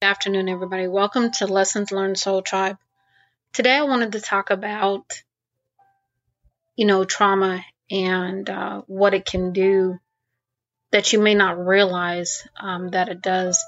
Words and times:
Good 0.00 0.10
afternoon, 0.10 0.48
everybody. 0.48 0.86
Welcome 0.86 1.32
to 1.32 1.48
Lessons 1.48 1.90
Learned 1.90 2.16
Soul 2.16 2.40
Tribe. 2.40 2.78
Today, 3.52 3.74
I 3.74 3.82
wanted 3.82 4.12
to 4.12 4.20
talk 4.20 4.50
about, 4.50 5.24
you 6.76 6.86
know, 6.86 7.02
trauma 7.02 7.64
and 7.90 8.48
uh, 8.48 8.82
what 8.86 9.12
it 9.12 9.24
can 9.24 9.52
do 9.52 9.98
that 10.92 11.12
you 11.12 11.18
may 11.18 11.34
not 11.34 11.58
realize 11.58 12.46
um, 12.60 12.90
that 12.90 13.08
it 13.08 13.20
does. 13.22 13.60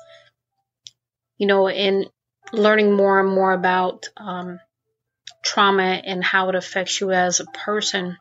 You 1.37 1.49
know, 1.49 1.69
in 1.69 2.07
learning 2.53 2.93
more 2.93 3.19
and 3.19 3.29
more 3.29 3.53
about 3.53 4.09
um, 4.17 4.61
trauma 5.43 5.83
and 5.83 6.23
how 6.23 6.49
it 6.49 6.55
affects 6.55 7.01
you 7.01 7.11
as 7.11 7.41
a 7.41 7.47
person, 7.47 8.19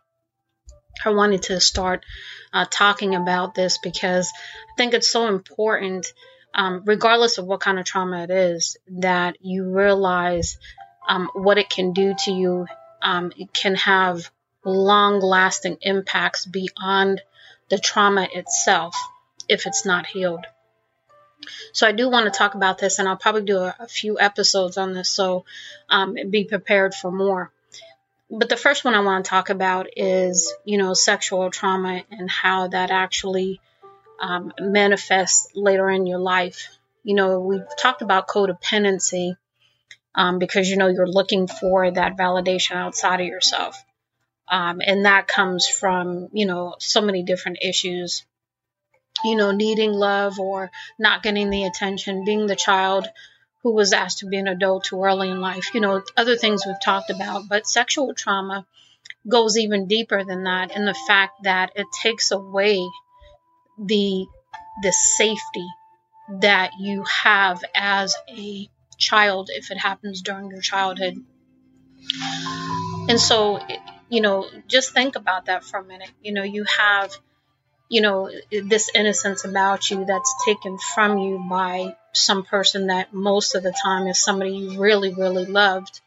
I 1.05 1.09
wanted 1.09 1.43
to 1.43 1.59
start 1.59 2.03
uh, 2.53 2.65
talking 2.67 3.13
about 3.13 3.53
this 3.53 3.77
because 3.77 4.33
I 4.35 4.73
think 4.77 4.95
it's 4.95 5.07
so 5.11 5.27
important 5.27 6.11
um, 6.53 6.83
regardless 6.85 7.37
of 7.37 7.45
what 7.45 7.59
kind 7.59 7.79
of 7.79 7.85
trauma 7.85 8.23
it 8.23 8.31
is, 8.31 8.77
that 8.87 9.37
you 9.41 9.63
realize 9.63 10.57
um, 11.07 11.29
what 11.33 11.57
it 11.57 11.69
can 11.69 11.93
do 11.93 12.15
to 12.25 12.31
you. 12.31 12.67
Um, 13.01 13.31
it 13.37 13.53
can 13.53 13.75
have 13.75 14.29
long 14.65 15.19
lasting 15.19 15.77
impacts 15.81 16.45
beyond 16.45 17.21
the 17.69 17.79
trauma 17.79 18.27
itself 18.33 18.95
if 19.47 19.65
it's 19.65 19.85
not 19.85 20.05
healed. 20.05 20.45
So 21.71 21.87
I 21.87 21.93
do 21.93 22.09
want 22.09 22.31
to 22.31 22.37
talk 22.37 22.55
about 22.55 22.77
this, 22.77 22.99
and 22.99 23.07
I'll 23.07 23.15
probably 23.15 23.43
do 23.43 23.59
a, 23.59 23.75
a 23.79 23.87
few 23.87 24.19
episodes 24.19 24.77
on 24.77 24.93
this, 24.93 25.09
so 25.09 25.45
um, 25.89 26.15
be 26.29 26.43
prepared 26.43 26.93
for 26.93 27.11
more. 27.11 27.51
But 28.29 28.49
the 28.49 28.57
first 28.57 28.83
one 28.85 28.93
I 28.93 28.99
want 28.99 29.25
to 29.25 29.29
talk 29.29 29.49
about 29.49 29.87
is, 29.95 30.53
you 30.65 30.77
know, 30.77 30.93
sexual 30.93 31.49
trauma 31.49 32.03
and 32.11 32.29
how 32.29 32.67
that 32.67 32.91
actually 32.91 33.59
um, 34.21 34.53
manifest 34.59 35.55
later 35.55 35.89
in 35.89 36.05
your 36.05 36.19
life. 36.19 36.67
You 37.03 37.15
know, 37.15 37.39
we've 37.39 37.65
talked 37.77 38.01
about 38.01 38.27
codependency 38.27 39.35
um, 40.15 40.39
because 40.39 40.69
you 40.69 40.77
know 40.77 40.87
you're 40.87 41.07
looking 41.07 41.47
for 41.47 41.89
that 41.91 42.17
validation 42.17 42.75
outside 42.75 43.21
of 43.21 43.27
yourself. 43.27 43.81
Um, 44.47 44.81
and 44.83 45.05
that 45.05 45.27
comes 45.27 45.67
from, 45.67 46.29
you 46.33 46.45
know, 46.45 46.75
so 46.79 47.01
many 47.01 47.23
different 47.23 47.59
issues. 47.61 48.25
You 49.23 49.35
know, 49.35 49.51
needing 49.51 49.91
love 49.91 50.39
or 50.39 50.71
not 50.97 51.23
getting 51.23 51.49
the 51.49 51.65
attention, 51.65 52.25
being 52.25 52.47
the 52.47 52.55
child 52.55 53.07
who 53.63 53.73
was 53.73 53.91
asked 53.93 54.19
to 54.19 54.27
be 54.27 54.37
an 54.37 54.47
adult 54.47 54.85
too 54.85 55.03
early 55.03 55.29
in 55.29 55.41
life, 55.41 55.73
you 55.73 55.81
know, 55.81 56.01
other 56.15 56.37
things 56.37 56.65
we've 56.65 56.81
talked 56.81 57.09
about. 57.09 57.49
But 57.49 57.67
sexual 57.67 58.13
trauma 58.13 58.65
goes 59.27 59.57
even 59.57 59.87
deeper 59.87 60.23
than 60.23 60.45
that 60.45 60.75
in 60.75 60.85
the 60.85 60.93
fact 60.93 61.43
that 61.43 61.73
it 61.75 61.87
takes 62.01 62.31
away 62.31 62.81
the 63.79 64.25
the 64.81 64.91
safety 64.91 65.67
that 66.41 66.71
you 66.79 67.03
have 67.03 67.63
as 67.75 68.15
a 68.29 68.69
child 68.97 69.49
if 69.51 69.71
it 69.71 69.77
happens 69.77 70.21
during 70.21 70.49
your 70.49 70.61
childhood. 70.61 71.15
And 73.09 73.19
so, 73.19 73.59
you 74.09 74.21
know, 74.21 74.47
just 74.67 74.93
think 74.93 75.15
about 75.15 75.45
that 75.45 75.63
for 75.63 75.79
a 75.79 75.83
minute. 75.83 76.11
You 76.21 76.33
know, 76.33 76.43
you 76.43 76.65
have, 76.65 77.15
you 77.89 78.01
know, 78.01 78.29
this 78.51 78.89
innocence 78.93 79.45
about 79.45 79.89
you 79.89 80.05
that's 80.05 80.45
taken 80.45 80.77
from 80.77 81.17
you 81.17 81.43
by 81.49 81.95
some 82.13 82.43
person 82.43 82.87
that 82.87 83.13
most 83.13 83.55
of 83.55 83.63
the 83.63 83.71
time 83.71 84.07
is 84.07 84.19
somebody 84.19 84.51
you 84.51 84.79
really, 84.79 85.13
really 85.13 85.45
loved. 85.45 86.01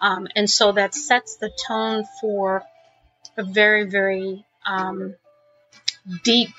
Um, 0.00 0.28
and 0.36 0.50
so 0.50 0.72
that 0.72 0.94
sets 0.94 1.36
the 1.36 1.50
tone 1.66 2.04
for 2.20 2.62
a 3.38 3.44
very, 3.44 3.84
very 3.84 4.44
um, 4.66 5.14
deep 6.22 6.50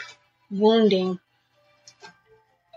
wounding. 0.60 1.20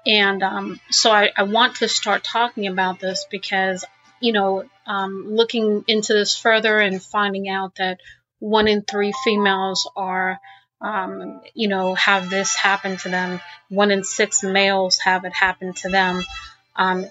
And 0.07 0.43
um, 0.43 0.81
so 0.91 1.11
I, 1.11 1.31
I, 1.37 1.43
want 1.43 1.77
to 1.77 1.89
start 1.89 2.25
talking 2.25 2.67
about 2.67 2.99
this 2.99 3.27
because, 3.31 3.85
you 4.21 4.33
know, 4.33 4.65
um, 4.87 5.27
looking 5.29 5.85
into 5.87 6.15
this 6.15 6.37
further 6.37 6.79
and 6.79 7.03
finding 7.03 7.49
out 7.49 7.75
that 7.77 7.99
one 8.39 8.69
in 8.69 8.83
three 8.83 9.13
females 9.25 9.91
are, 9.97 10.41
um, 10.81 11.43
you 11.55 11.69
know, 11.69 11.95
have 11.95 12.31
this 12.31 12.57
happen 12.57 12.97
to 12.99 13.09
them. 13.11 13.41
One 13.69 13.91
in 13.91 14.03
six 14.03 14.43
males 14.43 14.99
have 14.99 15.25
it 15.25 15.35
happen 15.35 15.75
to 15.75 15.89
them. 15.89 16.23
Um, 16.75 17.07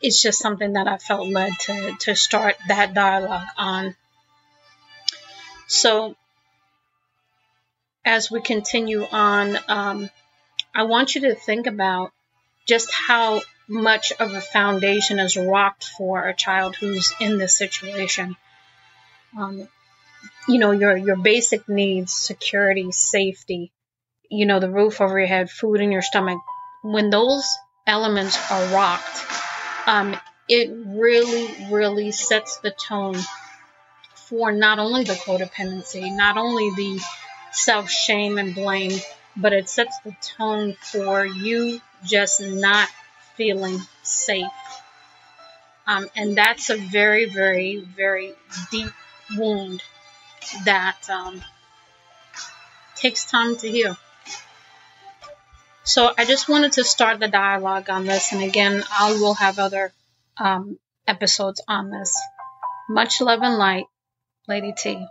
it's 0.00 0.22
just 0.22 0.38
something 0.38 0.74
that 0.74 0.86
I 0.86 0.98
felt 0.98 1.28
led 1.28 1.52
to, 1.60 1.96
to 2.00 2.14
start 2.14 2.56
that 2.68 2.94
dialogue 2.94 3.48
on. 3.56 3.96
So 5.66 6.14
as 8.06 8.30
we 8.30 8.40
continue 8.40 9.04
on, 9.04 9.58
um, 9.68 10.08
I 10.72 10.84
want 10.84 11.16
you 11.16 11.22
to 11.22 11.34
think 11.34 11.66
about 11.66 12.12
just 12.66 12.92
how 12.92 13.42
much 13.68 14.12
of 14.20 14.32
a 14.32 14.40
foundation 14.40 15.18
is 15.18 15.36
rocked 15.36 15.84
for 15.98 16.26
a 16.26 16.34
child 16.34 16.76
who's 16.76 17.12
in 17.20 17.36
this 17.36 17.54
situation. 17.54 18.36
Um, 19.36 19.68
you 20.48 20.58
know, 20.58 20.70
your 20.70 20.96
your 20.96 21.16
basic 21.16 21.68
needs, 21.68 22.12
security, 22.12 22.92
safety, 22.92 23.72
you 24.30 24.46
know, 24.46 24.60
the 24.60 24.70
roof 24.70 25.00
over 25.00 25.18
your 25.18 25.28
head, 25.28 25.50
food 25.50 25.80
in 25.80 25.90
your 25.90 26.02
stomach. 26.02 26.38
When 26.82 27.10
those 27.10 27.44
elements 27.86 28.38
are 28.50 28.72
rocked, 28.72 29.26
um, 29.86 30.16
it 30.48 30.70
really, 30.72 31.48
really 31.72 32.12
sets 32.12 32.58
the 32.58 32.70
tone 32.70 33.18
for 34.28 34.52
not 34.52 34.78
only 34.78 35.02
the 35.02 35.14
codependency, 35.14 36.14
not 36.16 36.36
only 36.36 36.70
the 36.70 37.00
self 37.56 37.90
shame 37.90 38.38
and 38.38 38.54
blame, 38.54 38.98
but 39.36 39.52
it 39.52 39.68
sets 39.68 39.98
the 40.04 40.14
tone 40.36 40.74
for 40.80 41.24
you 41.24 41.80
just 42.04 42.40
not 42.40 42.88
feeling 43.36 43.78
safe. 44.02 44.46
Um, 45.86 46.08
and 46.16 46.36
that's 46.36 46.70
a 46.70 46.76
very, 46.76 47.26
very, 47.26 47.78
very 47.80 48.34
deep 48.70 48.90
wound 49.36 49.82
that 50.64 50.98
um, 51.08 51.42
takes 52.96 53.30
time 53.30 53.56
to 53.56 53.70
heal. 53.70 53.96
So 55.84 56.12
I 56.18 56.24
just 56.24 56.48
wanted 56.48 56.72
to 56.72 56.84
start 56.84 57.20
the 57.20 57.28
dialogue 57.28 57.88
on 57.88 58.04
this, 58.04 58.32
and 58.32 58.42
again, 58.42 58.82
I 58.90 59.12
will 59.12 59.34
have 59.34 59.60
other 59.60 59.92
um, 60.36 60.78
episodes 61.06 61.62
on 61.68 61.90
this. 61.90 62.12
Much 62.88 63.20
love 63.20 63.40
and 63.42 63.56
light, 63.56 63.84
Lady 64.48 64.74
T. 64.76 65.06